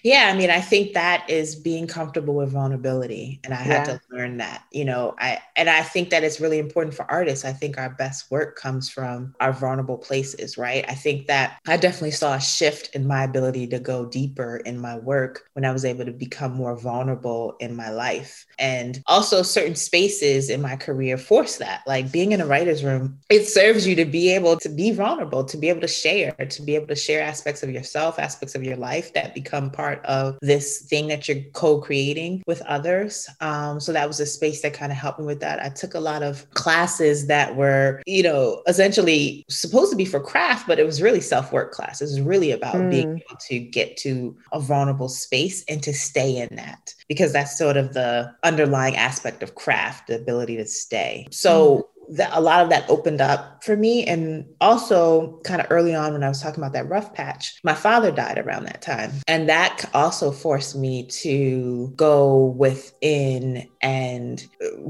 Yeah, 0.05 0.31
I 0.33 0.37
mean, 0.37 0.49
I 0.49 0.61
think 0.61 0.95
that 0.95 1.29
is 1.29 1.57
being 1.57 1.89
comfortable 1.89 2.35
with 2.35 2.53
vulnerability. 2.53 3.41
And 3.43 3.53
I 3.53 3.57
had 3.57 3.85
to 3.87 4.01
learn 4.13 4.37
that, 4.37 4.65
you 4.71 4.85
know, 4.85 5.17
I 5.19 5.41
and 5.57 5.69
I 5.69 5.83
think 5.83 6.11
that 6.11 6.23
it's 6.23 6.41
really 6.41 6.61
important 6.61 6.95
for 6.95 7.11
artists. 7.11 7.45
I 7.45 7.53
think 7.53 7.79
our 7.79 7.91
best 7.91 8.31
work 8.31 8.57
comes 8.57 8.89
from 8.89 9.35
our 9.41 9.53
vulnerable 9.53 9.99
places, 9.99 10.57
right? 10.57 10.85
I 10.89 10.95
think 10.95 11.27
that 11.27 11.59
I 11.67 11.77
definitely 11.77 12.13
saw 12.13 12.35
a 12.35 12.41
shift 12.41 12.95
in 12.95 13.09
my 13.09 13.25
ability 13.25 13.67
to 13.69 13.81
go 13.81 14.07
deeper 14.07 14.59
in 14.59 14.79
my 14.79 14.97
work 14.97 15.51
when 15.55 15.65
I 15.65 15.73
was 15.73 15.85
able 15.85 16.05
to 16.05 16.13
become 16.13 16.53
more 16.53 16.77
vulnerable 16.79 17.57
in 17.59 17.75
my 17.75 17.91
life. 17.91 18.47
And 18.59 19.03
also 19.07 19.43
certain 19.43 19.77
spaces 19.77 20.51
in 20.51 20.61
my 20.61 20.77
career 20.77 21.17
force 21.17 21.57
that. 21.59 21.83
Like 21.87 22.11
being 22.11 22.33
in 22.33 22.41
a 22.41 22.47
writer's 22.47 22.85
room, 22.85 23.19
it 23.31 23.47
serves 23.47 23.87
you 23.87 23.95
to 23.97 24.05
be 24.05 24.35
able 24.35 24.57
to 24.59 24.69
be 24.69 24.91
vulnerable, 24.91 25.45
to 25.45 25.57
be 25.57 25.69
able 25.69 25.81
to 25.83 25.89
share, 25.89 26.33
to 26.33 26.63
be 26.63 26.75
able 26.75 26.89
to 26.89 26.97
share 26.97 27.23
aspects 27.23 27.63
of 27.63 27.71
yourself, 27.71 28.19
aspects 28.19 28.55
of 28.55 28.65
your 28.65 28.77
life 28.77 29.13
that 29.15 29.35
become 29.35 29.71
part 29.71 30.05
of 30.05 30.39
this 30.41 30.81
thing 30.83 31.09
that 31.09 31.29
you're 31.29 31.43
co-creating 31.53 32.43
with 32.47 32.61
others. 32.63 33.29
Um, 33.41 33.81
so 33.81 33.93
that 33.93 34.09
was 34.09 34.21
a 34.21 34.27
space 34.27 34.63
that 34.63 34.75
kind 34.75 34.93
of 34.93 34.99
helped 34.99 35.21
me 35.21 35.27
with 35.27 35.41
that. 35.41 35.63
I 35.63 35.69
took 35.69 35.95
a 35.95 36.01
lot 36.01 36.23
of 36.23 36.49
classes 36.51 37.27
that 37.29 37.57
were, 37.57 38.03
you 38.07 38.23
know, 38.23 38.63
essentially 38.67 39.45
supposed 39.49 39.91
to 39.91 39.97
be 39.97 40.05
for 40.05 40.21
craft, 40.21 40.67
but 40.67 40.79
it 40.79 40.87
was 40.87 41.03
really 41.03 41.21
self-work 41.21 41.73
classes. 41.73 42.11
It 42.11 42.21
was 42.21 42.27
really 42.27 42.51
about 42.51 42.75
mm. 42.75 42.91
being 42.91 43.23
able 43.29 43.39
to 43.49 43.59
get 43.59 43.97
to 43.99 44.37
a 44.53 44.61
vulnerable 44.61 45.09
space 45.09 45.65
and 45.69 45.83
to 45.83 45.93
stay 45.93 46.37
in 46.37 46.57
that 46.57 46.95
because 47.09 47.33
that's 47.33 47.59
sort 47.59 47.77
of 47.77 47.95
the 47.95 48.33
underlying 48.43 48.97
aspect 48.97 49.43
of 49.43 49.55
craft, 49.55 50.09
the 50.09 50.17
ability 50.17 50.57
to 50.57 50.67
stay. 50.67 51.27
So 51.31 51.77
mm 51.77 51.83
that 52.11 52.31
a 52.33 52.41
lot 52.41 52.63
of 52.63 52.71
that 52.71 52.89
opened 52.89 53.21
up 53.21 53.63
for 53.63 53.77
me. 53.77 54.05
And 54.07 54.47
also, 54.61 55.41
kind 55.45 55.61
of 55.61 55.67
early 55.71 55.95
on, 55.95 56.13
when 56.13 56.25
I 56.25 56.29
was 56.29 56.41
talking 56.41 56.63
about 56.63 56.73
that 56.73 56.89
rough 56.89 57.15
patch, 57.15 57.59
my 57.63 57.75
father 57.75 58.11
died 58.11 58.39
around 58.39 58.65
that 58.65 58.83
time. 58.83 59.13
And 59.27 59.49
that 59.49 59.89
also 59.95 60.31
forced 60.31 60.77
me 60.77 61.07
to 61.07 61.93
go 61.97 62.55
within 62.57 63.69
and 63.83 64.45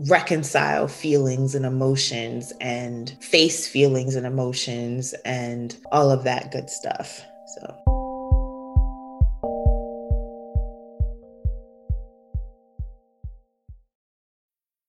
reconcile 0.08 0.88
feelings 0.88 1.54
and 1.54 1.66
emotions 1.66 2.52
and 2.60 3.16
face 3.20 3.66
feelings 3.66 4.14
and 4.14 4.26
emotions 4.26 5.14
and 5.24 5.76
all 5.92 6.10
of 6.10 6.24
that 6.24 6.52
good 6.52 6.70
stuff. 6.70 7.22
So. 7.60 7.87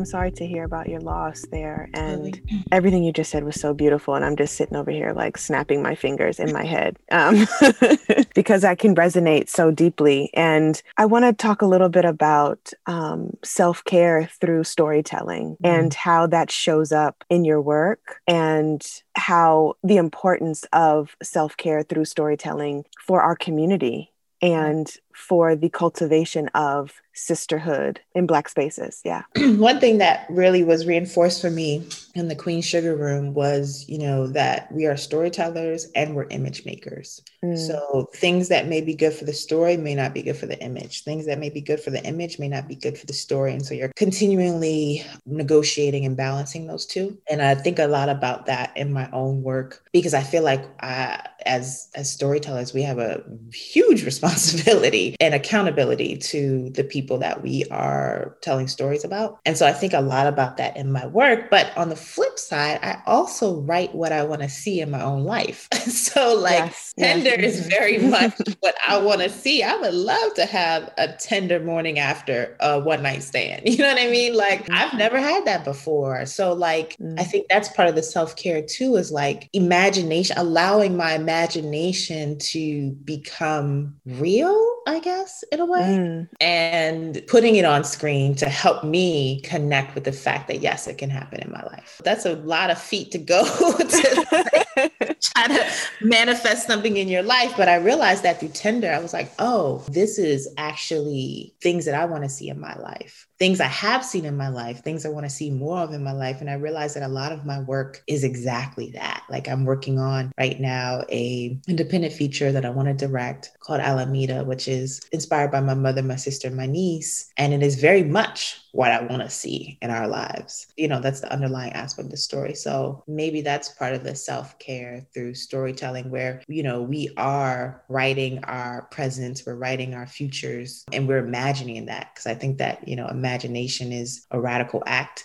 I'm 0.00 0.06
sorry 0.06 0.32
to 0.32 0.46
hear 0.46 0.64
about 0.64 0.88
your 0.88 1.00
loss 1.00 1.44
there. 1.52 1.90
And 1.92 2.40
everything 2.72 3.04
you 3.04 3.12
just 3.12 3.30
said 3.30 3.44
was 3.44 3.60
so 3.60 3.74
beautiful. 3.74 4.14
And 4.14 4.24
I'm 4.24 4.34
just 4.34 4.54
sitting 4.54 4.74
over 4.74 4.90
here, 4.90 5.12
like 5.12 5.36
snapping 5.36 5.82
my 5.82 5.94
fingers 5.94 6.40
in 6.40 6.54
my 6.54 6.64
head 6.64 6.96
um, 7.10 7.46
because 8.34 8.64
I 8.64 8.74
can 8.74 8.94
resonate 8.94 9.50
so 9.50 9.70
deeply. 9.70 10.30
And 10.32 10.82
I 10.96 11.04
want 11.04 11.26
to 11.26 11.34
talk 11.34 11.60
a 11.60 11.66
little 11.66 11.90
bit 11.90 12.06
about 12.06 12.72
um, 12.86 13.36
self 13.44 13.84
care 13.84 14.30
through 14.40 14.64
storytelling 14.64 15.58
mm-hmm. 15.62 15.66
and 15.66 15.92
how 15.92 16.26
that 16.28 16.50
shows 16.50 16.92
up 16.92 17.22
in 17.28 17.44
your 17.44 17.60
work 17.60 18.22
and 18.26 18.82
how 19.16 19.74
the 19.84 19.98
importance 19.98 20.64
of 20.72 21.14
self 21.22 21.58
care 21.58 21.82
through 21.82 22.06
storytelling 22.06 22.86
for 23.06 23.20
our 23.20 23.36
community 23.36 24.14
and 24.42 24.90
for 25.20 25.54
the 25.54 25.68
cultivation 25.68 26.48
of 26.54 26.92
sisterhood 27.12 28.00
in 28.14 28.26
black 28.26 28.48
spaces 28.48 29.00
yeah. 29.04 29.22
One 29.36 29.80
thing 29.80 29.98
that 29.98 30.26
really 30.30 30.64
was 30.64 30.86
reinforced 30.86 31.40
for 31.40 31.50
me 31.50 31.86
in 32.14 32.28
the 32.28 32.36
queen 32.36 32.62
sugar 32.62 32.96
room 32.96 33.34
was 33.34 33.84
you 33.88 33.98
know 33.98 34.26
that 34.28 34.70
we 34.72 34.86
are 34.86 34.96
storytellers 34.96 35.86
and 35.94 36.14
we're 36.14 36.26
image 36.30 36.64
makers. 36.64 37.20
Mm. 37.44 37.56
so 37.56 38.08
things 38.14 38.48
that 38.48 38.68
may 38.68 38.80
be 38.80 38.94
good 38.94 39.14
for 39.14 39.24
the 39.24 39.32
story 39.32 39.76
may 39.76 39.94
not 39.94 40.14
be 40.14 40.22
good 40.22 40.36
for 40.36 40.46
the 40.46 40.60
image. 40.60 41.04
Things 41.04 41.26
that 41.26 41.38
may 41.38 41.50
be 41.50 41.60
good 41.60 41.80
for 41.80 41.90
the 41.90 42.04
image 42.04 42.38
may 42.38 42.48
not 42.48 42.68
be 42.68 42.74
good 42.74 42.98
for 42.98 43.06
the 43.06 43.12
story. 43.12 43.52
And 43.52 43.64
so 43.64 43.74
you're 43.74 43.92
continually 43.96 45.04
negotiating 45.26 46.04
and 46.04 46.16
balancing 46.16 46.66
those 46.66 46.86
two. 46.86 47.18
And 47.28 47.42
i 47.42 47.54
think 47.54 47.78
a 47.78 47.86
lot 47.86 48.08
about 48.08 48.46
that 48.46 48.76
in 48.76 48.92
my 48.92 49.08
own 49.12 49.42
work 49.42 49.84
because 49.92 50.14
i 50.14 50.22
feel 50.22 50.42
like 50.42 50.64
I, 50.82 51.26
as 51.46 51.88
as 51.94 52.12
storytellers 52.12 52.72
we 52.72 52.82
have 52.82 52.98
a 52.98 53.22
huge 53.52 54.04
responsibility 54.12 55.09
and 55.20 55.34
accountability 55.34 56.16
to 56.16 56.70
the 56.70 56.84
people 56.84 57.18
that 57.18 57.42
we 57.42 57.64
are 57.70 58.36
telling 58.42 58.68
stories 58.68 59.04
about. 59.04 59.38
And 59.44 59.56
so 59.56 59.66
I 59.66 59.72
think 59.72 59.92
a 59.92 60.00
lot 60.00 60.26
about 60.26 60.56
that 60.58 60.76
in 60.76 60.92
my 60.92 61.06
work. 61.06 61.50
But 61.50 61.76
on 61.76 61.88
the 61.88 61.96
flip 61.96 62.38
side, 62.38 62.78
I 62.82 63.00
also 63.06 63.60
write 63.60 63.94
what 63.94 64.12
I 64.12 64.22
want 64.22 64.42
to 64.42 64.48
see 64.48 64.80
in 64.80 64.90
my 64.90 65.02
own 65.02 65.24
life. 65.24 65.68
so, 65.74 66.34
like, 66.34 66.64
yes, 66.64 66.94
tender 66.98 67.30
yes. 67.30 67.54
is 67.54 67.66
very 67.66 67.98
much 68.16 68.34
what 68.60 68.76
I 68.86 68.98
want 68.98 69.20
to 69.22 69.30
see. 69.30 69.62
I 69.62 69.76
would 69.76 69.94
love 69.94 70.34
to 70.34 70.46
have 70.46 70.92
a 70.98 71.08
tender 71.08 71.60
morning 71.60 71.98
after 71.98 72.56
a 72.60 72.78
one 72.80 73.02
night 73.02 73.22
stand. 73.22 73.62
You 73.70 73.86
know 73.86 73.94
what 73.94 74.02
I 74.02 74.10
mean? 74.10 74.34
Like, 74.34 74.64
mm-hmm. 74.64 74.74
I've 74.74 74.94
never 74.94 75.18
had 75.18 75.44
that 75.46 75.64
before. 75.64 76.26
So, 76.26 76.52
like. 76.52 76.96
I 77.18 77.24
think 77.24 77.46
that's 77.48 77.68
part 77.68 77.88
of 77.88 77.94
the 77.94 78.02
self 78.02 78.36
care 78.36 78.62
too, 78.62 78.96
is 78.96 79.10
like 79.10 79.48
imagination, 79.52 80.36
allowing 80.38 80.96
my 80.96 81.14
imagination 81.14 82.38
to 82.38 82.92
become 83.04 83.96
real, 84.06 84.76
I 84.90 84.98
guess, 84.98 85.44
in 85.52 85.60
a 85.60 85.64
way, 85.64 85.80
mm. 85.80 86.28
and 86.40 87.22
putting 87.28 87.54
it 87.54 87.64
on 87.64 87.84
screen 87.84 88.34
to 88.34 88.48
help 88.48 88.82
me 88.82 89.40
connect 89.42 89.94
with 89.94 90.02
the 90.02 90.10
fact 90.10 90.48
that, 90.48 90.60
yes, 90.60 90.88
it 90.88 90.98
can 90.98 91.10
happen 91.10 91.40
in 91.40 91.52
my 91.52 91.62
life. 91.62 92.00
That's 92.02 92.26
a 92.26 92.34
lot 92.34 92.70
of 92.70 92.78
feet 92.78 93.12
to 93.12 93.18
go 93.18 93.44
to 93.78 95.16
try 95.20 95.46
to 95.46 95.66
manifest 96.00 96.66
something 96.66 96.96
in 96.96 97.06
your 97.06 97.22
life. 97.22 97.54
But 97.56 97.68
I 97.68 97.76
realized 97.76 98.24
that 98.24 98.40
through 98.40 98.48
Tender, 98.48 98.92
I 98.92 98.98
was 98.98 99.12
like, 99.12 99.30
oh, 99.38 99.84
this 99.88 100.18
is 100.18 100.52
actually 100.58 101.54
things 101.62 101.84
that 101.84 101.94
I 101.94 102.06
want 102.06 102.24
to 102.24 102.28
see 102.28 102.48
in 102.48 102.58
my 102.58 102.76
life 102.76 103.28
things 103.40 103.58
I 103.58 103.66
have 103.68 104.04
seen 104.04 104.26
in 104.26 104.36
my 104.36 104.48
life, 104.48 104.84
things 104.84 105.06
I 105.06 105.08
want 105.08 105.24
to 105.24 105.30
see 105.30 105.50
more 105.50 105.78
of 105.78 105.94
in 105.94 106.04
my 106.04 106.12
life. 106.12 106.42
And 106.42 106.50
I 106.50 106.54
realized 106.54 106.94
that 106.94 107.02
a 107.02 107.08
lot 107.08 107.32
of 107.32 107.46
my 107.46 107.58
work 107.60 108.02
is 108.06 108.22
exactly 108.22 108.90
that. 108.90 109.24
Like 109.30 109.48
I'm 109.48 109.64
working 109.64 109.98
on 109.98 110.30
right 110.38 110.60
now 110.60 111.04
a 111.10 111.58
independent 111.66 112.12
feature 112.12 112.52
that 112.52 112.66
I 112.66 112.70
want 112.70 112.88
to 112.88 113.06
direct 113.06 113.50
called 113.60 113.80
Alameda, 113.80 114.44
which 114.44 114.68
is 114.68 115.00
inspired 115.10 115.50
by 115.50 115.60
my 115.60 115.74
mother, 115.74 116.02
my 116.02 116.16
sister, 116.16 116.50
my 116.50 116.66
niece. 116.66 117.32
And 117.38 117.54
it 117.54 117.62
is 117.62 117.80
very 117.80 118.02
much 118.02 118.60
what 118.72 118.92
I 118.92 119.02
want 119.02 119.22
to 119.22 119.30
see 119.30 119.78
in 119.82 119.90
our 119.90 120.06
lives. 120.06 120.66
You 120.76 120.88
know, 120.88 121.00
that's 121.00 121.20
the 121.20 121.32
underlying 121.32 121.72
aspect 121.72 122.06
of 122.06 122.10
the 122.10 122.16
story. 122.16 122.54
So 122.54 123.02
maybe 123.06 123.40
that's 123.40 123.70
part 123.70 123.94
of 123.94 124.04
the 124.04 124.14
self 124.14 124.58
care 124.58 125.06
through 125.12 125.34
storytelling, 125.34 126.10
where, 126.10 126.42
you 126.46 126.62
know, 126.62 126.82
we 126.82 127.10
are 127.16 127.82
writing 127.88 128.44
our 128.44 128.82
presents, 128.90 129.44
we're 129.46 129.56
writing 129.56 129.94
our 129.94 130.06
futures, 130.06 130.84
and 130.92 131.08
we're 131.08 131.18
imagining 131.18 131.86
that. 131.86 132.14
Cause 132.14 132.26
I 132.26 132.34
think 132.34 132.58
that, 132.58 132.86
you 132.86 132.96
know, 132.96 133.06
imagination 133.30 133.92
is 133.92 134.26
a 134.32 134.40
radical 134.40 134.82
act. 134.86 135.24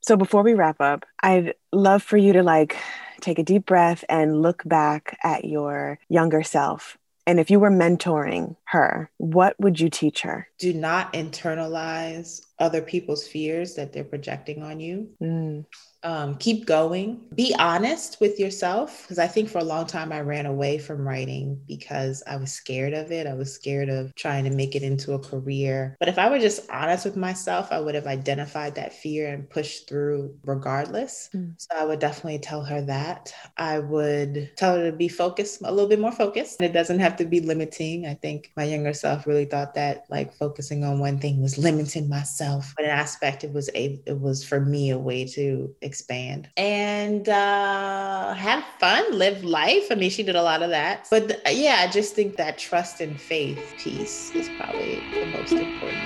So 0.00 0.16
before 0.16 0.42
we 0.42 0.54
wrap 0.54 0.80
up, 0.80 1.06
I'd 1.22 1.54
love 1.72 2.02
for 2.02 2.16
you 2.16 2.32
to 2.32 2.42
like 2.42 2.76
take 3.20 3.38
a 3.38 3.44
deep 3.44 3.66
breath 3.66 4.02
and 4.08 4.42
look 4.42 4.62
back 4.64 5.16
at 5.22 5.44
your 5.44 6.00
younger 6.08 6.42
self. 6.42 6.98
And 7.26 7.38
if 7.38 7.50
you 7.50 7.60
were 7.60 7.70
mentoring 7.70 8.56
her, 8.64 9.10
what 9.18 9.54
would 9.60 9.78
you 9.78 9.90
teach 9.90 10.22
her? 10.22 10.48
Do 10.60 10.72
not 10.72 11.14
internalize 11.14 12.42
other 12.60 12.82
people's 12.82 13.26
fears 13.26 13.74
that 13.74 13.92
they're 13.92 14.04
projecting 14.04 14.62
on 14.62 14.78
you. 14.78 15.08
Mm. 15.20 15.64
Um, 16.02 16.36
keep 16.36 16.64
going. 16.64 17.20
Be 17.34 17.54
honest 17.58 18.20
with 18.20 18.40
yourself 18.40 19.02
because 19.02 19.18
i 19.18 19.26
think 19.26 19.50
for 19.50 19.58
a 19.58 19.64
long 19.64 19.86
time 19.86 20.12
i 20.12 20.20
ran 20.22 20.46
away 20.46 20.78
from 20.78 21.06
writing 21.06 21.60
because 21.68 22.22
i 22.26 22.36
was 22.36 22.52
scared 22.52 22.94
of 22.94 23.12
it. 23.12 23.26
I 23.26 23.34
was 23.34 23.52
scared 23.52 23.90
of 23.90 24.14
trying 24.14 24.44
to 24.44 24.50
make 24.50 24.74
it 24.74 24.82
into 24.82 25.12
a 25.12 25.18
career. 25.18 25.96
But 26.00 26.08
if 26.08 26.18
i 26.18 26.30
were 26.30 26.38
just 26.38 26.70
honest 26.70 27.04
with 27.04 27.16
myself 27.16 27.70
i 27.70 27.78
would 27.78 27.94
have 27.94 28.06
identified 28.06 28.74
that 28.76 28.94
fear 28.94 29.28
and 29.32 29.48
pushed 29.48 29.88
through 29.88 30.34
regardless. 30.44 31.28
Mm. 31.34 31.54
so 31.58 31.68
i 31.78 31.84
would 31.84 31.98
definitely 31.98 32.38
tell 32.38 32.64
her 32.64 32.80
that. 32.82 33.34
I 33.58 33.78
would 33.78 34.52
tell 34.56 34.76
her 34.76 34.90
to 34.90 34.96
be 34.96 35.08
focused 35.08 35.60
a 35.62 35.70
little 35.70 35.88
bit 35.88 36.00
more 36.00 36.12
focused. 36.12 36.62
It 36.62 36.72
doesn't 36.72 37.00
have 37.00 37.16
to 37.16 37.26
be 37.26 37.40
limiting. 37.40 38.06
I 38.06 38.14
think 38.14 38.52
my 38.56 38.64
younger 38.64 38.94
self 38.94 39.26
really 39.26 39.44
thought 39.44 39.74
that 39.74 40.06
like 40.08 40.34
focusing 40.50 40.84
on 40.84 40.98
one 40.98 41.18
thing 41.18 41.40
was 41.40 41.58
limiting 41.58 42.08
myself 42.08 42.74
but 42.76 42.84
an 42.84 42.90
aspect 42.90 43.44
it 43.44 43.52
was 43.52 43.70
a 43.74 44.00
it 44.06 44.18
was 44.20 44.44
for 44.44 44.60
me 44.60 44.90
a 44.90 44.98
way 44.98 45.24
to 45.24 45.72
expand 45.80 46.48
and 46.56 47.28
uh, 47.28 48.34
have 48.34 48.64
fun, 48.78 49.04
live 49.12 49.44
life. 49.44 49.86
I 49.90 49.94
mean, 49.94 50.10
she 50.10 50.22
did 50.22 50.36
a 50.36 50.42
lot 50.42 50.62
of 50.62 50.70
that. 50.70 51.06
But 51.10 51.28
th- 51.28 51.40
yeah, 51.50 51.76
I 51.80 51.90
just 51.90 52.14
think 52.14 52.36
that 52.36 52.58
trust 52.58 53.00
and 53.00 53.20
faith 53.20 53.74
piece 53.78 54.34
is 54.34 54.48
probably 54.58 55.02
the 55.14 55.26
most 55.26 55.52
important. 55.52 56.02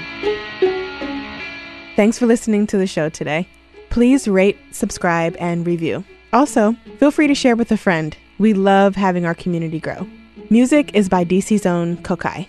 Thanks 1.97 2.19
for 2.19 2.27
listening 2.27 2.67
to 2.69 2.79
the 2.79 2.87
show 2.87 3.09
today. 3.09 3.49
Please 3.91 4.27
rate, 4.27 4.59
subscribe, 4.73 5.37
and 5.39 5.67
review. 5.67 6.05
Also, 6.33 6.75
feel 6.99 7.13
free 7.13 7.29
to 7.29 7.35
share 7.35 7.55
with 7.55 7.71
a 7.71 7.77
friend. 7.77 8.17
We 8.39 8.53
love 8.53 8.97
having 8.97 9.25
our 9.25 9.35
community 9.35 9.79
grow. 9.79 10.07
Music 10.51 10.95
is 10.95 11.09
by 11.09 11.25
DC's 11.25 11.65
own 11.65 11.97
Kokai. 11.99 12.49